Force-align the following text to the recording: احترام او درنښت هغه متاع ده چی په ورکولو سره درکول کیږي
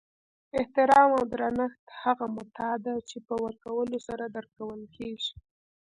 احترام 0.59 1.09
او 1.17 1.23
درنښت 1.33 1.83
هغه 2.03 2.25
متاع 2.35 2.75
ده 2.85 2.93
چی 3.09 3.17
په 3.27 3.33
ورکولو 3.45 3.97
سره 4.07 4.23
درکول 4.35 4.81
کیږي 4.95 5.33